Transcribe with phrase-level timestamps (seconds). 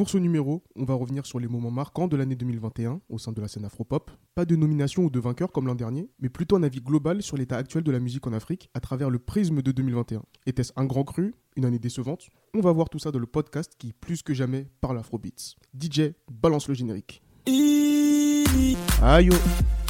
[0.00, 3.32] Pour ce numéro, on va revenir sur les moments marquants de l'année 2021 au sein
[3.32, 4.10] de la scène afropop.
[4.34, 7.36] Pas de nomination ou de vainqueur comme l'an dernier, mais plutôt un avis global sur
[7.36, 10.22] l'état actuel de la musique en Afrique à travers le prisme de 2021.
[10.46, 12.28] Était-ce un grand cru Une année décevante?
[12.54, 15.56] On va voir tout ça dans le podcast qui, plus que jamais, parle afrobeats.
[15.78, 17.22] DJ, balance le générique.
[19.02, 19.28] Aïe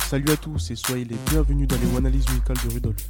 [0.08, 3.08] Salut à tous et soyez les bienvenus dans les analyses musicales de Rudolf.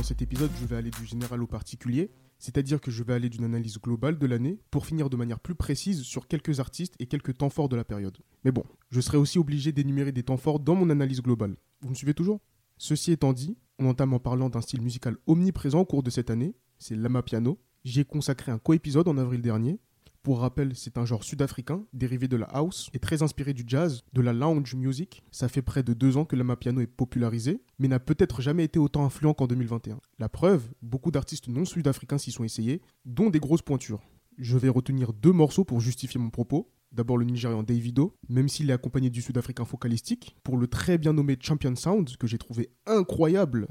[0.00, 3.28] Dans cet épisode, je vais aller du général au particulier, c'est-à-dire que je vais aller
[3.28, 7.04] d'une analyse globale de l'année pour finir de manière plus précise sur quelques artistes et
[7.04, 8.16] quelques temps forts de la période.
[8.42, 11.54] Mais bon, je serai aussi obligé d'énumérer des temps forts dans mon analyse globale.
[11.82, 12.40] Vous me suivez toujours?
[12.78, 16.30] Ceci étant dit, on entame en parlant d'un style musical omniprésent au cours de cette
[16.30, 17.60] année, c'est l'ama piano.
[17.84, 19.80] J'y ai consacré un co-épisode en avril dernier,
[20.22, 24.02] pour rappel, c'est un genre sud-africain, dérivé de la house et très inspiré du jazz,
[24.12, 25.22] de la lounge music.
[25.30, 28.78] Ça fait près de deux ans que l'amapiano est popularisé, mais n'a peut-être jamais été
[28.78, 29.98] autant influent qu'en 2021.
[30.18, 34.02] La preuve, beaucoup d'artistes non sud-africains s'y sont essayés, dont des grosses pointures.
[34.36, 36.70] Je vais retenir deux morceaux pour justifier mon propos.
[36.92, 41.14] D'abord le Nigérian Davido, même s'il est accompagné du sud-africain focalistique, pour le très bien
[41.14, 43.68] nommé Champion Sound, que j'ai trouvé incroyable.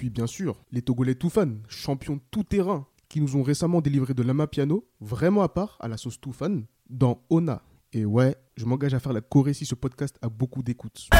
[0.00, 4.46] Puis bien sûr, les Togolais Toufan, champions tout-terrain, qui nous ont récemment délivré de l'ama
[4.46, 7.62] piano, vraiment à part, à la sauce Toufan, dans Ona.
[7.92, 11.10] Et ouais, je m'engage à faire la Corée si ce podcast a beaucoup d'écoute.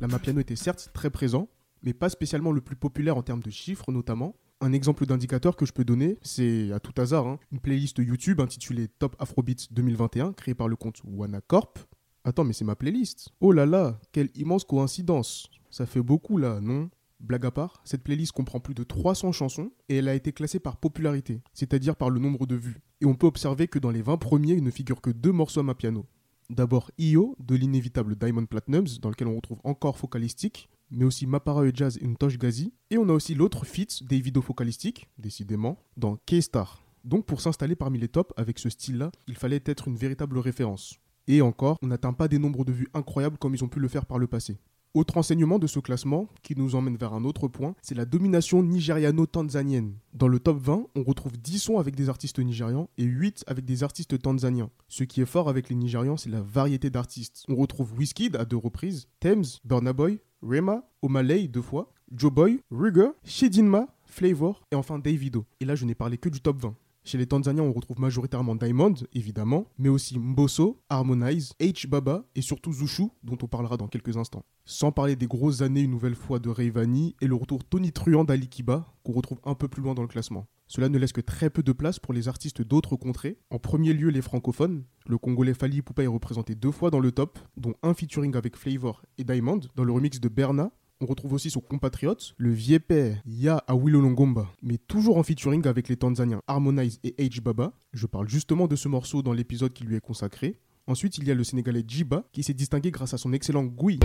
[0.00, 1.48] L'ama piano était certes très présent,
[1.82, 5.66] mais pas spécialement le plus populaire en termes de chiffres notamment, un exemple d'indicateur que
[5.66, 10.32] je peux donner, c'est à tout hasard, hein, une playlist YouTube intitulée Top Afrobeats 2021,
[10.32, 11.78] créée par le compte WanaCorp.
[12.24, 13.30] Attends, mais c'est ma playlist.
[13.40, 15.48] Oh là là, quelle immense coïncidence.
[15.70, 16.90] Ça fait beaucoup là, non?
[17.20, 20.60] Blague à part, cette playlist comprend plus de 300 chansons et elle a été classée
[20.60, 22.80] par popularité, c'est-à-dire par le nombre de vues.
[23.00, 25.60] Et on peut observer que dans les 20 premiers, il ne figure que deux morceaux
[25.60, 26.06] à ma piano.
[26.48, 31.66] D'abord IO de l'inévitable Diamond Platinums, dans lequel on retrouve encore Focalistic, mais aussi Mapara
[31.66, 32.72] et Jazz et Ntosh Gazi.
[32.90, 36.82] Et on a aussi l'autre feat des vidéos focalistiques, décidément, dans K-Star.
[37.04, 40.98] Donc pour s'installer parmi les tops avec ce style-là, il fallait être une véritable référence.
[41.26, 43.88] Et encore, on n'atteint pas des nombres de vues incroyables comme ils ont pu le
[43.88, 44.58] faire par le passé.
[44.94, 48.62] Autre enseignement de ce classement, qui nous emmène vers un autre point, c'est la domination
[48.62, 49.94] nigériano-tanzanienne.
[50.14, 53.66] Dans le top 20, on retrouve 10 sons avec des artistes nigérians et 8 avec
[53.66, 54.70] des artistes tanzaniens.
[54.88, 57.44] Ce qui est fort avec les Nigérians, c'est la variété d'artistes.
[57.48, 62.60] On retrouve Wizkid à deux reprises, Thames, Burna Boy, Rema, O'Malley deux fois, Joe Boy,
[62.70, 65.44] Ruger, Shedinma, Flavor et enfin Davido.
[65.60, 66.74] Et là, je n'ai parlé que du top 20.
[67.08, 72.42] Chez les Tanzaniens, on retrouve majoritairement Diamond, évidemment, mais aussi Mbosso, Harmonize, H Baba et
[72.42, 74.44] surtout Zushu, dont on parlera dans quelques instants.
[74.66, 78.48] Sans parler des grosses années une nouvelle fois de Rayvani et le retour tonitruant d'Ali
[78.48, 80.48] Kiba, qu'on retrouve un peu plus loin dans le classement.
[80.66, 83.38] Cela ne laisse que très peu de place pour les artistes d'autres contrées.
[83.48, 84.84] En premier lieu, les francophones.
[85.06, 88.54] Le Congolais Fali Poupa est représenté deux fois dans le top, dont un featuring avec
[88.54, 92.80] Flavor et Diamond dans le remix de Berna, on retrouve aussi son compatriote, le vieux
[92.80, 97.72] père Ya Awilo Longomba, mais toujours en featuring avec les Tanzaniens Harmonize et H Baba.
[97.92, 100.60] Je parle justement de ce morceau dans l'épisode qui lui est consacré.
[100.86, 104.00] Ensuite, il y a le Sénégalais Jiba qui s'est distingué grâce à son excellent Gui.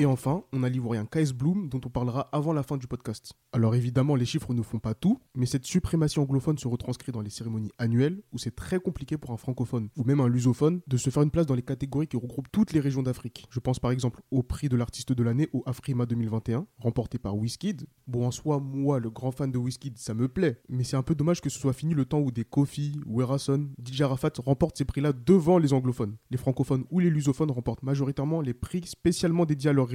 [0.00, 3.32] Et enfin, on a l'ivoirien KS Bloom dont on parlera avant la fin du podcast.
[3.52, 7.20] Alors évidemment, les chiffres ne font pas tout, mais cette suprématie anglophone se retranscrit dans
[7.20, 10.96] les cérémonies annuelles où c'est très compliqué pour un francophone ou même un lusophone de
[10.96, 13.48] se faire une place dans les catégories qui regroupent toutes les régions d'Afrique.
[13.50, 17.36] Je pense par exemple au prix de l'artiste de l'année au Afrima 2021, remporté par
[17.36, 17.88] Wizkid.
[18.06, 21.02] Bon, en soi, moi, le grand fan de Wizkid, ça me plaît, mais c'est un
[21.02, 24.78] peu dommage que ce soit fini le temps où des Kofi, Werason, DJ Arafat remportent
[24.78, 26.16] ces prix-là devant les anglophones.
[26.30, 29.87] Les francophones ou les lusophones remportent majoritairement les prix spécialement dédiés à leur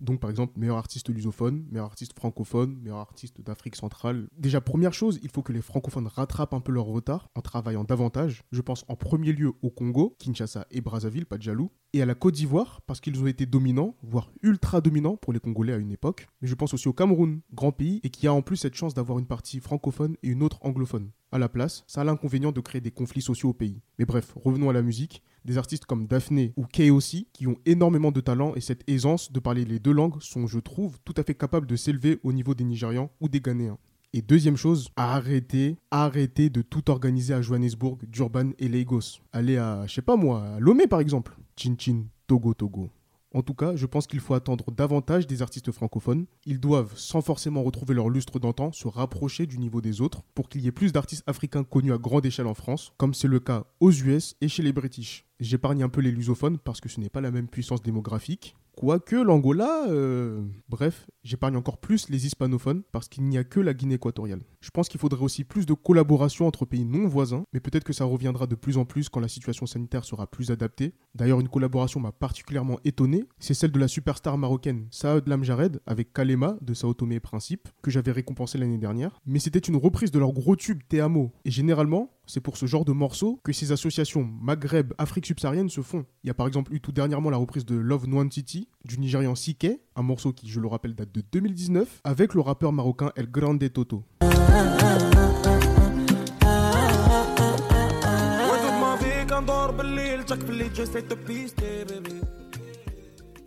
[0.00, 4.28] Donc par exemple, meilleur artiste lusophone, meilleur artiste francophone, meilleur artiste d'Afrique centrale.
[4.36, 7.84] Déjà, première chose, il faut que les francophones rattrapent un peu leur retard en travaillant
[7.84, 8.42] davantage.
[8.52, 12.06] Je pense en premier lieu au Congo, Kinshasa et Brazzaville, pas de jaloux, et à
[12.06, 15.78] la Côte d'Ivoire, parce qu'ils ont été dominants, voire ultra dominants pour les Congolais à
[15.78, 16.28] une époque.
[16.40, 18.94] Mais je pense aussi au Cameroun, grand pays, et qui a en plus cette chance
[18.94, 21.10] d'avoir une partie francophone et une autre anglophone.
[21.32, 23.80] À la place, ça a l'inconvénient de créer des conflits sociaux au pays.
[23.98, 28.12] Mais bref, revenons à la musique des artistes comme Daphné ou aussi qui ont énormément
[28.12, 31.22] de talent et cette aisance de parler les deux langues sont, je trouve, tout à
[31.22, 33.78] fait capables de s'élever au niveau des Nigérians ou des Ghanéens.
[34.12, 39.20] Et deuxième chose, arrêtez, arrêtez de tout organiser à Johannesburg, Durban et Lagos.
[39.32, 41.36] Allez à, je sais pas moi, à Lomé par exemple.
[41.56, 42.90] Chin Chin, Togo, Togo.
[43.32, 46.26] En tout cas, je pense qu'il faut attendre davantage des artistes francophones.
[46.46, 50.48] Ils doivent, sans forcément retrouver leur lustre d'antan, se rapprocher du niveau des autres pour
[50.48, 53.38] qu'il y ait plus d'artistes africains connus à grande échelle en France, comme c'est le
[53.38, 55.26] cas aux US et chez les British.
[55.38, 58.56] J'épargne un peu les lusophones parce que ce n'est pas la même puissance démographique.
[58.80, 60.40] Quoique l'Angola, euh,
[60.70, 64.40] bref, j'épargne encore plus les hispanophones parce qu'il n'y a que la Guinée équatoriale.
[64.62, 67.92] Je pense qu'il faudrait aussi plus de collaboration entre pays non voisins, mais peut-être que
[67.92, 70.94] ça reviendra de plus en plus quand la situation sanitaire sera plus adaptée.
[71.14, 76.14] D'ailleurs, une collaboration m'a particulièrement étonné, c'est celle de la superstar marocaine Saad Lamjared avec
[76.14, 79.20] Kalema de Sao Tomé et Principe, que j'avais récompensé l'année dernière.
[79.26, 80.96] Mais c'était une reprise de leur gros tube Te
[81.44, 85.80] Et généralement, c'est pour ce genre de morceaux que ces associations Maghreb, Afrique subsaharienne se
[85.80, 86.06] font.
[86.22, 89.34] Il y a par exemple eu tout dernièrement la reprise de Love Nwantiti du Nigérian
[89.34, 89.66] Sike,
[89.96, 93.72] un morceau qui, je le rappelle, date de 2019, avec le rappeur marocain El Grande
[93.72, 94.04] Toto.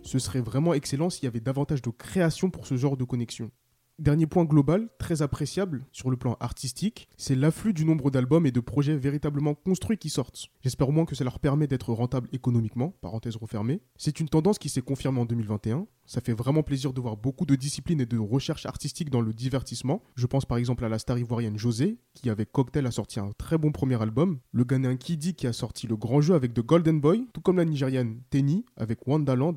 [0.02, 3.50] Ce serait vraiment excellent s'il y avait davantage de création pour ce genre de connexion.
[4.00, 8.50] Dernier point global, très appréciable sur le plan artistique, c'est l'afflux du nombre d'albums et
[8.50, 10.48] de projets véritablement construits qui sortent.
[10.62, 13.82] J'espère au moins que ça leur permet d'être rentable économiquement, parenthèse refermée.
[13.96, 15.86] C'est une tendance qui s'est confirmée en 2021.
[16.06, 19.32] Ça fait vraiment plaisir de voir beaucoup de disciplines et de recherches artistiques dans le
[19.32, 20.02] divertissement.
[20.16, 23.30] Je pense par exemple à la star ivoirienne José, qui avec Cocktail a sorti un
[23.38, 26.66] très bon premier album, le Ghanéen Kidi qui a sorti le grand jeu avec The
[26.66, 29.54] Golden Boy, tout comme la Nigériane Tenny avec Wandaland,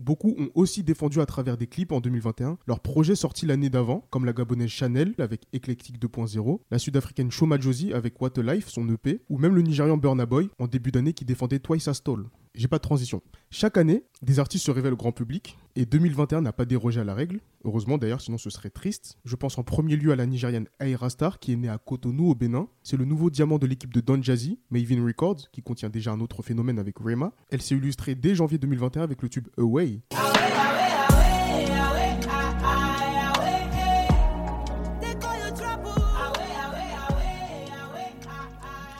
[0.00, 4.06] Beaucoup ont aussi défendu à travers des clips en 2021 leurs projets sortis l'année d'avant,
[4.08, 8.70] comme la gabonaise Chanel avec Eclectic 2.0, la sud-africaine Shoma Josie avec What a Life,
[8.70, 12.02] son EP, ou même le nigérian Burna Boy en début d'année qui défendait Twice as
[12.02, 12.24] Tall.
[12.54, 13.22] J'ai pas de transition.
[13.50, 17.04] Chaque année, des artistes se révèlent au grand public et 2021 n'a pas dérogé à
[17.04, 17.40] la règle.
[17.64, 19.18] Heureusement d'ailleurs, sinon ce serait triste.
[19.24, 22.30] Je pense en premier lieu à la Nigériane Aira Star qui est née à Cotonou
[22.30, 22.68] au Bénin.
[22.82, 26.20] C'est le nouveau diamant de l'équipe de Don Jazzy, Maven Records, qui contient déjà un
[26.20, 27.32] autre phénomène avec Rema.
[27.50, 30.00] Elle s'est illustrée dès janvier 2021 avec le tube Away.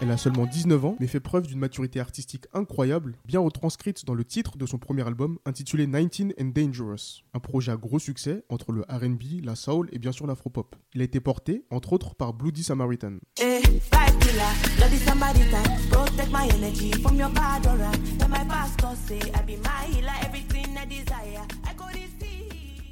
[0.02, 4.14] Elle a seulement 19 ans, mais fait preuve d'une maturité artistique incroyable, bien retranscrite dans
[4.14, 8.42] le titre de son premier album intitulé 19 and Dangerous, un projet à gros succès
[8.48, 10.74] entre le RB, la soul et bien sûr l'afropop.
[10.94, 13.18] Il a été porté, entre autres, par Bloody Samaritan.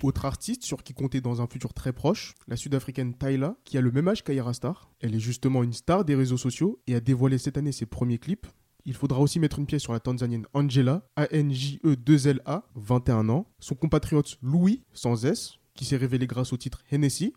[0.05, 3.81] Autre artiste sur qui compter dans un futur très proche, la sud-africaine Tyla, qui a
[3.81, 4.91] le même âge qu'Aira Star.
[5.01, 8.19] Elle est justement une star des réseaux sociaux et a dévoilé cette année ses premiers
[8.19, 8.47] clips.
[8.85, 14.39] Il faudra aussi mettre une pièce sur la Tanzanienne Angela, A-N-J-E-2-L-A, 21 ans, son compatriote
[14.41, 17.35] Louis, sans S, qui s'est révélé grâce au titre Hennessy.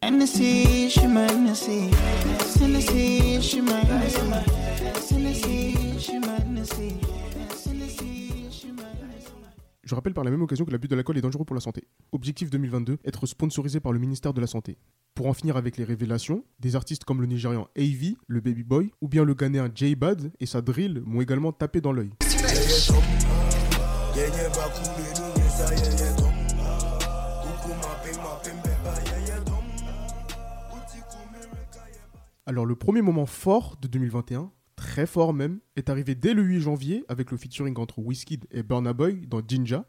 [9.91, 11.83] Je rappelle par la même occasion que l'abus de l'alcool est dangereux pour la santé.
[12.13, 14.77] Objectif 2022, être sponsorisé par le ministère de la Santé.
[15.15, 18.91] Pour en finir avec les révélations, des artistes comme le Nigérian AV, le Baby Boy,
[19.01, 22.11] ou bien le Ghanéen J Bad et sa drill m'ont également tapé dans l'œil.
[32.45, 34.53] Alors le premier moment fort de 2021,
[34.91, 38.61] très fort même, est arrivé dès le 8 janvier avec le featuring entre Wizkid et
[38.61, 39.85] Burna Boy dans Jinja.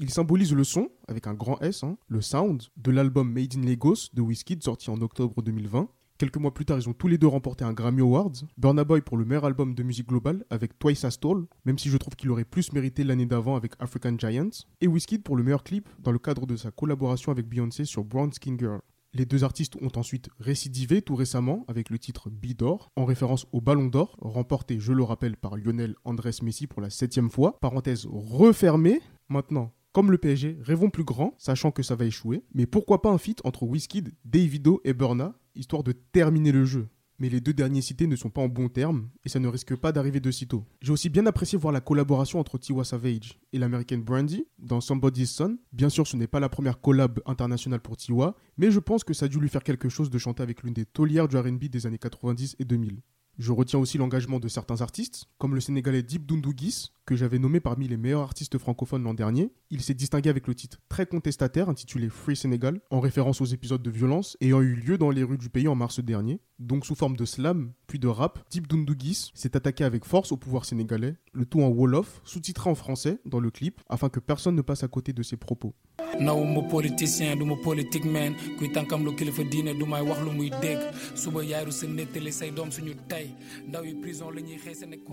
[0.00, 3.62] Il symbolise le son, avec un grand S, hein, le sound, de l'album Made in
[3.62, 5.88] Lagos de Wizkid sorti en octobre 2020
[6.20, 8.44] Quelques mois plus tard, ils ont tous les deux remporté un Grammy Awards.
[8.58, 11.88] Burna Boy pour le meilleur album de musique globale avec Twice as Tall, même si
[11.88, 14.50] je trouve qu'il aurait plus mérité l'année d'avant avec African Giants.
[14.82, 18.04] Et Wizkid pour le meilleur clip dans le cadre de sa collaboration avec Beyoncé sur
[18.04, 18.80] Brown Skin Girl.
[19.14, 23.62] Les deux artistes ont ensuite récidivé tout récemment avec le titre Bidor, en référence au
[23.62, 27.56] Ballon d'Or, remporté, je le rappelle, par Lionel Andrés Messi pour la septième fois.
[27.62, 29.00] Parenthèse refermée.
[29.30, 32.44] Maintenant, comme le PSG, rêvons plus grand, sachant que ça va échouer.
[32.54, 36.88] Mais pourquoi pas un feat entre Wizkid, Davido et Burna, histoire de terminer le jeu
[37.20, 39.76] mais les deux derniers cités ne sont pas en bons termes et ça ne risque
[39.76, 40.64] pas d'arriver de sitôt.
[40.80, 45.30] J'ai aussi bien apprécié voir la collaboration entre Tiwa Savage et l'américaine Brandy dans Somebody's
[45.30, 45.58] Son.
[45.72, 49.12] Bien sûr, ce n'est pas la première collab internationale pour Tiwa, mais je pense que
[49.12, 51.64] ça a dû lui faire quelque chose de chanter avec l'une des taulières du RB
[51.64, 53.02] des années 90 et 2000.
[53.38, 57.58] Je retiens aussi l'engagement de certains artistes, comme le sénégalais Deep Dundugis, que j'avais nommé
[57.58, 59.50] parmi les meilleurs artistes francophones l'an dernier.
[59.70, 63.82] Il s'est distingué avec le titre très contestataire intitulé Free Sénégal, en référence aux épisodes
[63.82, 66.38] de violence ayant eu lieu dans les rues du pays en mars dernier.
[66.60, 70.36] Donc sous forme de slam, puis de rap, Deep Dundugis s'est attaqué avec force au
[70.36, 74.54] pouvoir sénégalais, le tout en Wolof, sous-titré en français dans le clip, afin que personne
[74.54, 75.74] ne passe à côté de ses propos.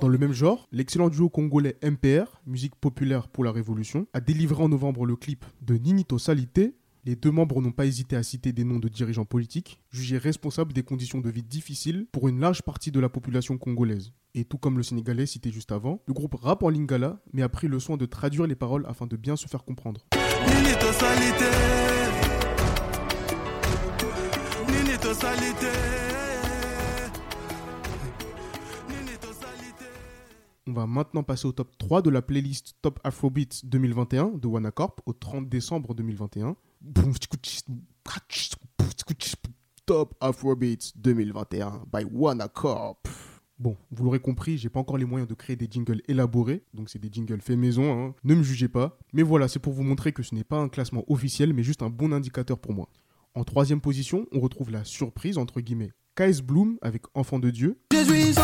[0.01, 4.61] dans le même genre, l'excellent duo congolais MPR, musique populaire pour la révolution, a délivré
[4.61, 6.75] en novembre le clip de Ninito Salité.
[7.05, 10.73] Les deux membres n'ont pas hésité à citer des noms de dirigeants politiques, jugés responsables
[10.73, 14.11] des conditions de vie difficiles pour une large partie de la population congolaise.
[14.35, 17.49] Et tout comme le Sénégalais cité juste avant, le groupe rap en lingala, mais a
[17.49, 20.05] pris le soin de traduire les paroles afin de bien se faire comprendre.
[20.13, 21.45] Ninito Salité
[30.69, 34.99] On va maintenant passer au top 3 de la playlist Top Afrobeat 2021 de WannaCorp
[35.05, 36.57] au 30 décembre 2021.
[39.85, 43.07] Top Afrobeat 2021 by WannaCorp.
[43.59, 46.89] Bon, vous l'aurez compris, j'ai pas encore les moyens de créer des jingles élaborés, donc
[46.89, 48.13] c'est des jingles faits maison, hein.
[48.25, 48.99] ne me jugez pas.
[49.13, 51.81] Mais voilà, c'est pour vous montrer que ce n'est pas un classement officiel, mais juste
[51.81, 52.89] un bon indicateur pour moi.
[53.35, 57.79] En troisième position, on retrouve la surprise, entre guillemets, Kais Bloom avec Enfant de Dieu.
[57.95, 58.37] Avec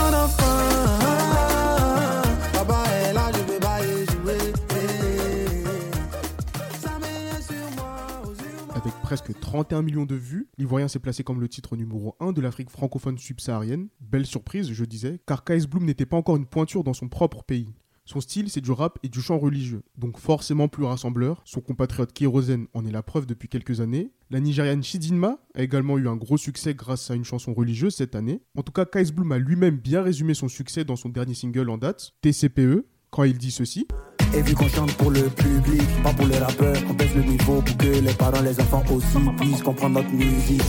[9.13, 12.71] presque 31 millions de vues, l'Ivoirien s'est placé comme le titre numéro 1 de l'Afrique
[12.71, 13.89] francophone subsaharienne.
[14.01, 17.43] Belle surprise, je disais, car Kais Bloom n'était pas encore une pointure dans son propre
[17.43, 17.69] pays.
[18.05, 21.43] Son style, c'est du rap et du chant religieux, donc forcément plus rassembleur.
[21.45, 24.09] Son compatriote Kérosène en est la preuve depuis quelques années.
[24.31, 28.15] La Nigériane Chidinma a également eu un gros succès grâce à une chanson religieuse cette
[28.15, 28.41] année.
[28.57, 31.69] En tout cas, Kais Bloom a lui-même bien résumé son succès dans son dernier single
[31.69, 33.87] en date, TCPE, quand il dit ceci.
[34.35, 37.61] Et vu qu'on chante pour le public, pas pour les rappeurs, on baisse le niveau
[37.61, 40.61] pour que les parents, les enfants aussi puissent comprendre notre musique.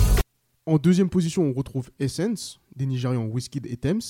[0.66, 4.00] En deuxième position, on retrouve Essence, des Nigérians Wizkid et Thames.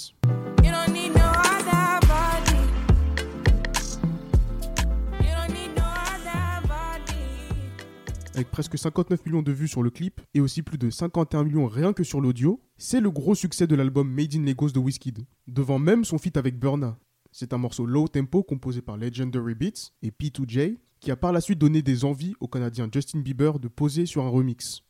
[8.34, 11.66] avec presque 59 millions de vues sur le clip et aussi plus de 51 millions
[11.66, 15.20] rien que sur l'audio, c'est le gros succès de l'album Made in Lagos de Wizkid,
[15.46, 16.98] devant même son feat avec Burna.
[17.36, 21.40] C'est un morceau low tempo composé par Legendary Beats et P2J qui a par la
[21.40, 24.84] suite donné des envies au Canadien Justin Bieber de poser sur un remix.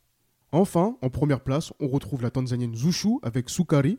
[0.51, 3.97] Enfin, en première place, on retrouve la Tanzanienne Zushu avec Sukari.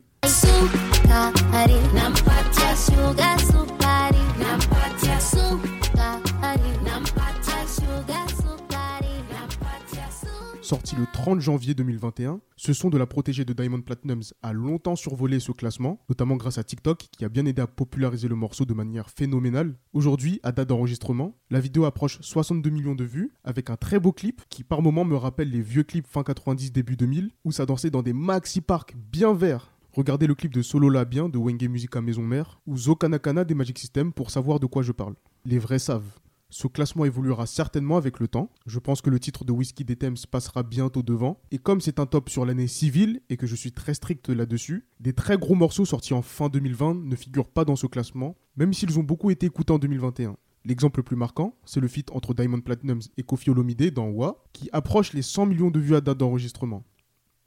[10.67, 12.41] Sorti le 30 janvier 2021.
[12.57, 16.57] Ce son de la protégée de Diamond Platinums a longtemps survolé ce classement, notamment grâce
[16.57, 19.75] à TikTok qui a bien aidé à populariser le morceau de manière phénoménale.
[19.93, 24.11] Aujourd'hui, à date d'enregistrement, la vidéo approche 62 millions de vues avec un très beau
[24.11, 27.65] clip qui par moments me rappelle les vieux clips fin 90 début 2000 où ça
[27.65, 29.71] dansait dans des maxi parks bien verts.
[29.93, 33.79] Regardez le clip de Solo Labien de Wenge Musica Maison Mère ou Zokanakana des Magic
[33.79, 35.15] System pour savoir de quoi je parle.
[35.45, 36.19] Les vrais savent.
[36.49, 38.49] Ce classement évoluera certainement avec le temps.
[38.65, 41.41] Je pense que le titre de Whisky des Thames passera bientôt devant.
[41.51, 44.87] Et comme c'est un top sur l'année civile et que je suis très strict là-dessus,
[45.01, 48.73] des très gros morceaux sortis en fin 2020 ne figurent pas dans ce classement, même
[48.73, 50.37] s'ils ont beaucoup été écoutés en 2021.
[50.63, 54.43] L'exemple le plus marquant, c'est le feat entre Diamond Platinums et Kofi Olomide dans Wa,
[54.53, 56.83] qui approche les 100 millions de vues à date d'enregistrement.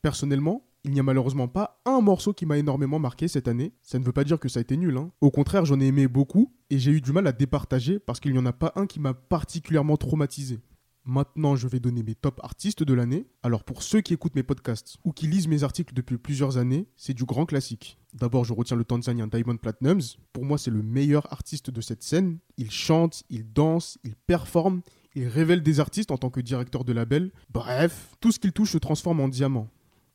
[0.03, 3.73] Personnellement, il n'y a malheureusement pas un morceau qui m'a énormément marqué cette année.
[3.83, 4.97] Ça ne veut pas dire que ça a été nul.
[4.97, 5.11] Hein.
[5.21, 8.33] Au contraire, j'en ai aimé beaucoup et j'ai eu du mal à départager parce qu'il
[8.33, 10.61] n'y en a pas un qui m'a particulièrement traumatisé.
[11.05, 13.27] Maintenant, je vais donner mes top artistes de l'année.
[13.43, 16.87] Alors pour ceux qui écoutent mes podcasts ou qui lisent mes articles depuis plusieurs années,
[16.97, 17.99] c'est du grand classique.
[18.13, 20.17] D'abord, je retiens le Tanzanien Diamond Platinums.
[20.33, 22.39] Pour moi, c'est le meilleur artiste de cette scène.
[22.59, 24.83] Il chante, il danse, il performe,
[25.15, 27.33] il révèle des artistes en tant que directeur de label.
[27.51, 29.69] Bref, tout ce qu'il touche se transforme en diamant.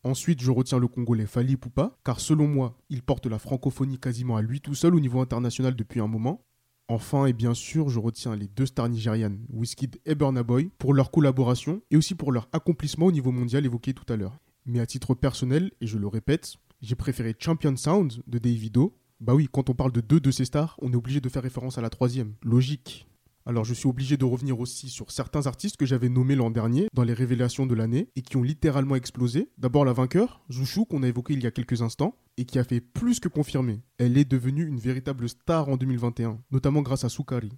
[0.06, 4.38] Ensuite, je retiens le Congolais Fali Poupa, car selon moi, il porte la francophonie quasiment
[4.38, 6.46] à lui tout seul au niveau international depuis un moment.
[6.88, 10.94] Enfin et bien sûr, je retiens les deux stars nigérianes, Wizkid et Burna Boy, pour
[10.94, 14.38] leur collaboration et aussi pour leur accomplissement au niveau mondial évoqué tout à l'heure.
[14.68, 18.96] Mais à titre personnel, et je le répète, j'ai préféré Champion Sound de Davido.
[19.22, 21.42] Bah oui, quand on parle de deux de ces stars, on est obligé de faire
[21.42, 22.36] référence à la troisième.
[22.44, 23.08] Logique.
[23.48, 26.88] Alors je suis obligé de revenir aussi sur certains artistes que j'avais nommés l'an dernier
[26.94, 29.52] dans les révélations de l'année et qui ont littéralement explosé.
[29.60, 32.64] D'abord la vainqueur, Zouchou, qu'on a évoqué il y a quelques instants, et qui a
[32.64, 33.82] fait plus que confirmer.
[34.00, 37.52] Elle est devenue une véritable star en 2021, notamment grâce à Sukari.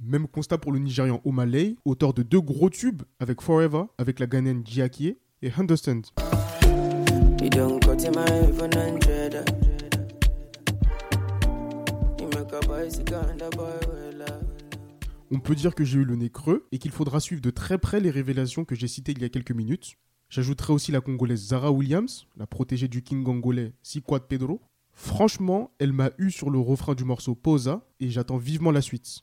[0.00, 4.26] Même constat pour le Nigérian Omalay, auteur de deux gros tubes avec Forever, avec la
[4.26, 6.02] Ghanéenne Jiakie et Understand.
[15.30, 17.78] On peut dire que j'ai eu le nez creux et qu'il faudra suivre de très
[17.78, 19.96] près les révélations que j'ai citées il y a quelques minutes.
[20.28, 24.60] J'ajouterai aussi la Congolaise Zara Williams, la protégée du king angolais Sikwat Pedro.
[24.92, 29.22] Franchement, elle m'a eu sur le refrain du morceau Posa et j'attends vivement la suite.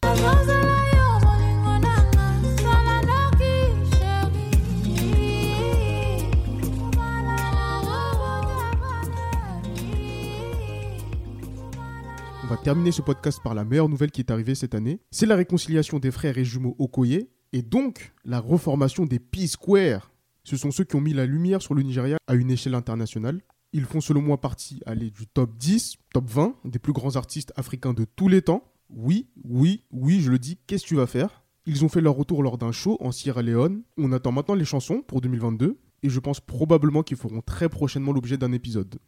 [12.64, 15.00] Terminer ce podcast par la meilleure nouvelle qui est arrivée cette année.
[15.10, 20.12] C'est la réconciliation des frères et jumeaux Okoye et donc la reformation des P-Square.
[20.44, 23.42] Ce sont ceux qui ont mis la lumière sur le Nigeria à une échelle internationale.
[23.74, 27.52] Ils font selon moi partie allez, du top 10, top 20 des plus grands artistes
[27.56, 28.64] africains de tous les temps.
[28.92, 31.44] Oui, oui, oui, je le dis, qu'est-ce que tu vas faire?
[31.66, 33.82] Ils ont fait leur retour lors d'un show en Sierra Leone.
[33.98, 38.12] On attend maintenant les chansons pour 2022 et je pense probablement qu'ils feront très prochainement
[38.12, 39.00] l'objet d'un épisode.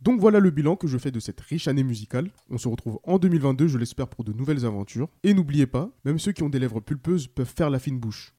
[0.00, 2.30] Donc voilà le bilan que je fais de cette riche année musicale.
[2.50, 5.08] On se retrouve en 2022, je l'espère, pour de nouvelles aventures.
[5.24, 8.34] Et n'oubliez pas, même ceux qui ont des lèvres pulpeuses peuvent faire la fine bouche.